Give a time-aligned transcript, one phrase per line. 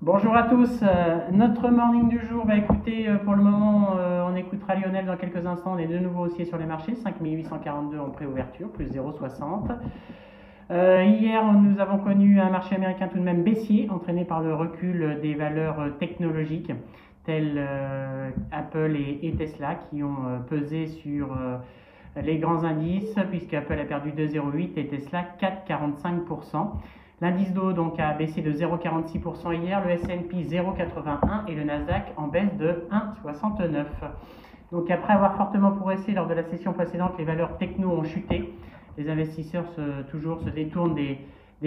[0.00, 0.78] Bonjour à tous.
[0.80, 5.06] Euh, notre morning du jour, va écouter, euh, pour le moment, euh, on écoutera Lionel
[5.06, 5.72] dans quelques instants.
[5.74, 9.72] On est de nouveau haussier sur les marchés, 5842 en préouverture, plus 0,60.
[10.70, 15.18] hier, nous avons connu un marché américain tout de même baissier, entraîné par le recul
[15.20, 16.70] des valeurs technologiques
[17.24, 17.60] telles
[18.52, 21.36] Apple et, Tesla, qui ont pesé sur
[22.14, 26.68] les grands indices, puisque Apple a perdu 2,08 et Tesla 4,45%.
[27.20, 32.28] L'indice d'eau donc a baissé de 0,46% hier, le S&P 0,81 et le Nasdaq en
[32.28, 32.86] baisse de
[33.24, 33.86] 1,69.
[34.70, 38.54] Donc après avoir fortement progressé lors de la session précédente, les valeurs techno ont chuté.
[38.96, 41.18] Les investisseurs se, toujours se détournent des,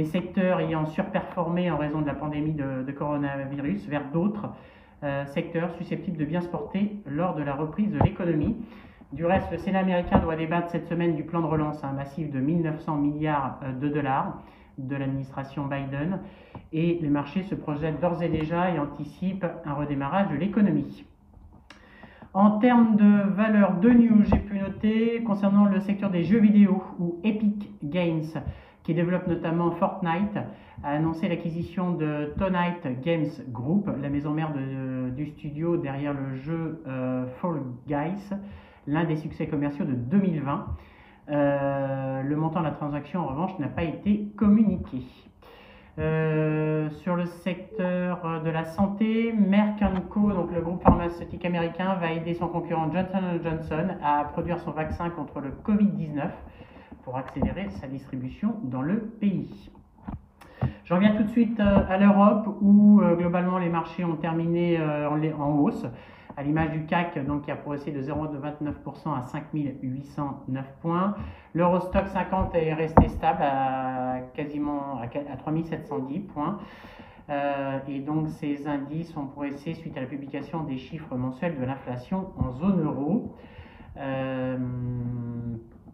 [0.05, 4.49] secteurs ayant surperformé en raison de la pandémie de, coronavirus vers d'autres
[5.03, 8.55] euh, secteurs susceptibles de bien se porter lors de la reprise de l'économie.
[9.11, 12.31] Du reste, le Sénat américain doit débattre cette semaine du plan de relance, un massif
[12.31, 14.37] de 1900 milliards euh, de dollars
[14.87, 16.19] de l'administration Biden
[16.73, 21.05] et les marchés se projettent d'ores et déjà et anticipent un redémarrage de l'économie.
[22.33, 26.81] En termes de valeur de news, j'ai pu noter concernant le secteur des jeux vidéo
[26.97, 28.23] où Epic Games,
[28.83, 30.37] qui développe notamment Fortnite,
[30.83, 36.81] a annoncé l'acquisition de Tonite Games Group, la maison mère du studio derrière le jeu
[36.87, 38.33] euh, Fall Guys,
[38.87, 40.67] l'un des succès commerciaux de 2020.
[41.31, 45.01] Euh, le montant de la transaction, en revanche, n'a pas été communiqué.
[45.99, 52.11] Euh, sur le secteur de la santé, Merck Co, donc le groupe pharmaceutique américain, va
[52.11, 56.29] aider son concurrent Johnson Johnson à produire son vaccin contre le Covid-19
[57.03, 59.71] pour accélérer sa distribution dans le pays.
[60.85, 65.51] J'en viens tout de suite euh, à l'Europe où globalement les marchés ont terminé en
[65.59, 65.85] hausse
[66.37, 71.15] à l'image du CAC donc, qui a progressé de 0,29% à 5809 points.
[71.53, 76.59] L'Eurostock 50 est resté stable à quasiment à 3710 points.
[77.29, 81.63] Euh, et donc ces indices ont progressé suite à la publication des chiffres mensuels de
[81.63, 83.35] l'inflation en zone euro.
[83.97, 84.57] Euh,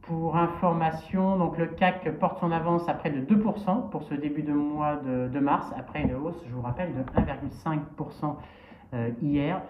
[0.07, 4.41] pour information, donc le CAC porte son avance à près de 2% pour ce début
[4.41, 8.35] de mois de, mars, après une hausse, je vous rappelle, de 1,5%
[8.93, 9.61] euh, hier.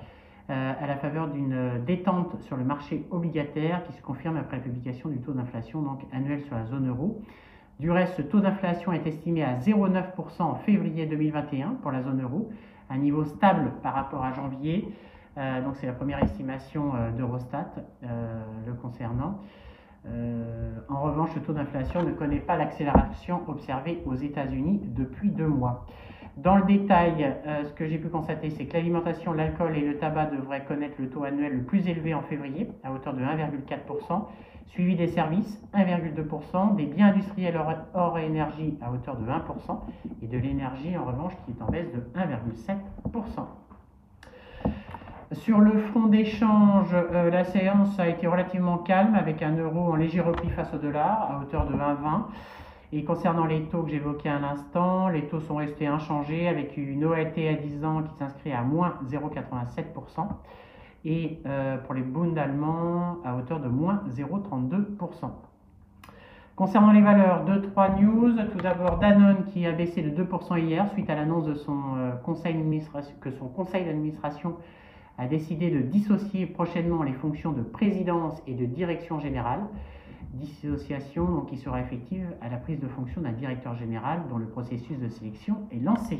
[0.49, 4.63] Euh, à la faveur d'une détente sur le marché obligataire qui se confirme après la
[4.63, 7.21] publication du taux d'inflation donc annuel sur la zone euro.
[7.81, 12.21] Du reste, ce taux d'inflation est estimé à 0,9% en février 2021 pour la zone
[12.21, 12.49] euro,
[12.89, 14.87] un niveau stable par rapport à janvier.
[15.37, 19.41] Euh, c'est la première estimation euh, d'Eurostat le concernant.
[20.87, 25.85] en revanche, le taux d'inflation ne connaît pas l'accélération observée aux États-Unis depuis deux mois.
[26.37, 29.97] Dans le détail, euh, ce que j'ai pu constater, c'est que l'alimentation, l'alcool et le
[29.97, 34.27] tabac devraient connaître le taux annuel le plus élevé en février, à hauteur de 1,4%,
[34.67, 37.59] suivi des services, 1,2%, des biens industriels
[37.95, 39.79] hors, énergie à hauteur de 1%,
[40.21, 42.75] et de l'énergie en revanche qui est en baisse de 1,7%.
[45.31, 49.95] Sur le front d'échange, euh, la séance a été relativement calme avec un euro en
[49.95, 52.25] léger repli face au dollar à hauteur de 1,20.
[52.93, 57.03] Et concernant les taux que j'évoquais à l'instant, les taux sont restés inchangés avec une
[57.03, 60.27] OAT à 10 ans qui s'inscrit à moins 0,87%
[61.03, 65.31] et euh, pour les Bund allemands à hauteur de moins 0,32%.
[66.55, 68.33] Concernant les valeurs, 2-3 news.
[68.51, 72.11] Tout d'abord, Danone qui a baissé de 2% hier suite à l'annonce de euh,
[73.21, 74.55] que son conseil d'administration
[75.17, 79.61] a décidé de dissocier prochainement les fonctions de présidence et de direction générale
[80.33, 84.47] dissociation donc, qui sera effective à la prise de fonction d'un directeur général dont le
[84.47, 86.19] processus de sélection est lancé.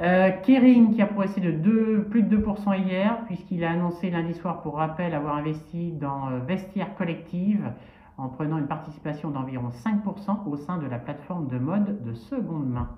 [0.00, 4.62] Euh, Kering qui a progressé de plus de 2% hier puisqu'il a annoncé lundi soir
[4.62, 7.70] pour rappel avoir investi dans euh, Vestiaire Collective
[8.18, 12.68] en prenant une participation d'environ 5% au sein de la plateforme de mode de seconde
[12.68, 12.88] main.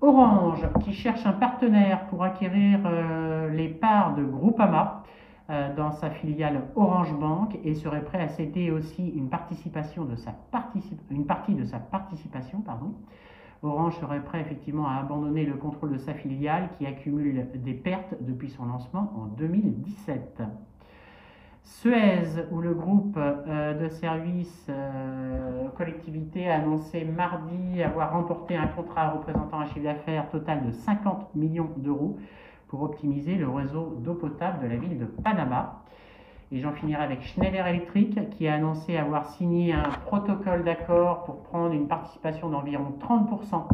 [0.00, 5.02] Orange qui cherche un partenaire pour acquérir euh, les parts de Groupama
[5.48, 10.34] dans sa filiale Orange Bank et serait prêt à céder aussi une, participation de sa
[11.10, 12.60] une partie de sa participation.
[12.62, 12.94] Pardon.
[13.62, 18.14] Orange serait prêt effectivement à abandonner le contrôle de sa filiale qui accumule des pertes
[18.20, 20.42] depuis son lancement en 2017.
[21.62, 22.22] Suez,
[22.52, 29.10] où le groupe euh, de services euh, collectivité a annoncé mardi avoir remporté un contrat
[29.10, 32.18] représentant un chiffre d'affaires total de 50 millions d'euros
[32.68, 35.82] pour optimiser le réseau d'eau potable de la ville de Panama.
[36.52, 41.42] Et j'en finirai avec Schneider Electric qui a annoncé avoir signé un protocole d'accord pour
[41.42, 43.64] prendre une participation d'environ 30%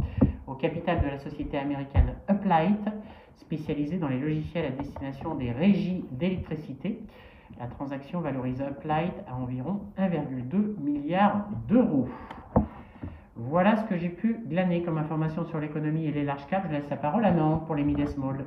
[0.46, 2.88] au capital de la société américaine Uplight,
[3.36, 7.00] spécialisée dans les logiciels à destination des régies d'électricité.
[7.60, 12.08] La transaction valorise Uplight à environ 1,2 milliard d'euros.
[13.36, 16.66] Voilà ce que j'ai pu glaner comme information sur l'économie et les large caps.
[16.68, 18.46] Je laisse la parole à Nantes pour les mid small.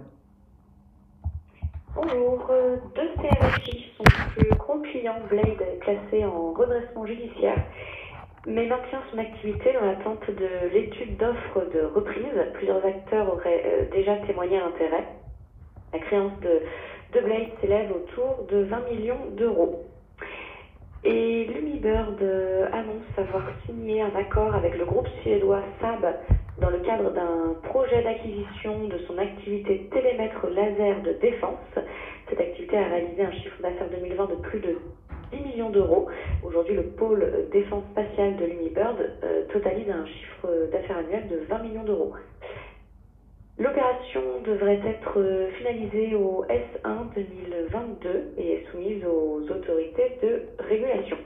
[1.96, 4.04] Bonjour, euh, deux CRFI, son
[4.34, 7.58] plus gros client Blade est classé en redressement judiciaire,
[8.46, 12.36] mais maintient son activité dans l'attente de l'étude d'offre de reprise.
[12.56, 15.08] Plusieurs acteurs auraient euh, déjà témoigné l'intérêt.
[15.94, 16.64] La créance de,
[17.14, 19.86] de Blade s'élève autour de 20 millions d'euros.
[21.06, 26.06] Et Lumibird euh, annonce avoir signé un accord avec le groupe suédois Saab
[26.60, 31.60] dans le cadre d'un projet d'acquisition de son activité télémètre laser de défense.
[32.30, 34.78] Cette activité a réalisé un chiffre d'affaires 2020 de plus de
[35.32, 36.08] 10 millions d'euros.
[36.44, 41.60] Aujourd'hui, le pôle défense spatiale de l'Unibird euh, totalise un chiffre d'affaires annuel de 20
[41.64, 42.14] millions d'euros.
[43.58, 45.18] L'opération devrait être
[45.58, 51.18] finalisée au S1 2022 et est soumise aux autorités de régulation.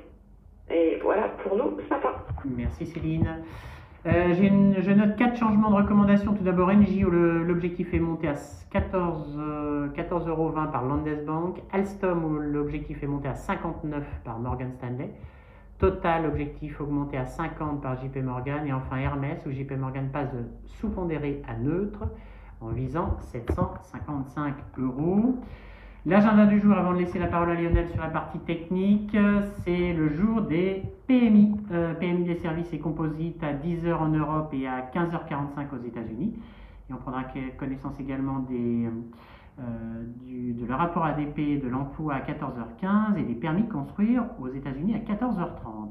[0.70, 2.14] Et voilà pour nous ce matin.
[2.46, 3.44] Merci Céline.
[4.06, 6.34] Euh, je note quatre changements de recommandation.
[6.34, 11.62] Tout d'abord, NJ, où l'objectif est monté à 14,20 14 euros par Landesbank.
[11.74, 15.12] Alstom, où l'objectif est monté à 59 par Morgan Stanley.
[15.80, 18.66] Total, objectif augmenté à 50 par JP Morgan.
[18.66, 22.04] Et enfin Hermès, où JP Morgan passe de sous-pondéré à neutre
[22.62, 25.36] en visant 755 euros.
[26.06, 29.18] L'agenda du jour, avant de laisser la parole à Lionel sur la partie technique,
[29.66, 31.58] c'est le jour des PMI.
[31.74, 36.34] Euh, PMI des services et composites à 10h en Europe et à 15h45 aux États-Unis.
[36.90, 37.26] Et on prendra
[37.58, 38.90] connaissance également euh,
[40.24, 44.48] du, de le rapport ADP de l'emploi à 14h15 et des permis de construire aux
[44.48, 45.90] États-Unis à 14h30.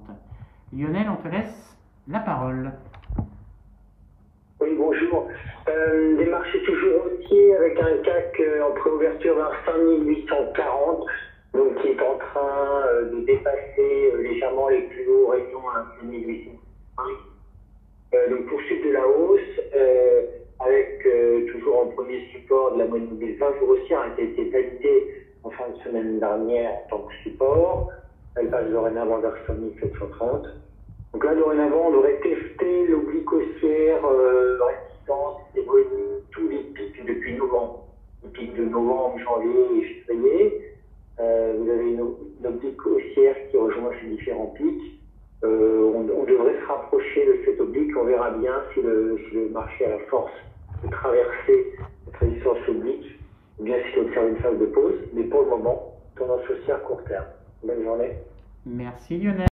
[0.72, 1.78] Lionel, on te laisse
[2.08, 2.72] la parole.
[4.58, 5.28] Oui, bonjour.
[5.69, 11.06] Euh, des marchés toujours haussiers avec un CAC euh, en préouverture vers 5840,
[11.53, 18.31] donc qui est en train euh, de dépasser légèrement les plus hauts réunions à 5805.
[18.31, 19.61] donc poursuite de la hausse,
[20.61, 21.06] avec
[21.53, 25.26] toujours en premier support de la moyenne mobile 20 jours haussière qui a été validée
[25.44, 27.91] en fin de semaine dernière en tant que support.
[28.37, 30.47] Elle passe dorénavant vers 5730.
[31.12, 35.65] Donc là, dorénavant, on aurait testé l'oblique haussière euh, résistance et
[36.31, 37.85] tous les pics depuis novembre.
[38.23, 40.75] Les pics de novembre, janvier et février.
[41.20, 45.00] Euh, vous avez une, oblique haussière qui rejoint ces différents pics.
[45.44, 47.97] Euh, on, devrait se rapprocher de cette oblique.
[47.97, 49.19] On bien si le,
[49.52, 50.32] marché a la force
[50.84, 51.72] de traverser
[52.04, 53.19] cette résistance oblique
[53.58, 54.94] ou bien s'il observe une phase de pause.
[55.14, 57.26] Mais pour le moment, tendance haussière court terme.
[57.64, 58.12] Bonne journée.
[58.66, 59.46] Merci Lionel.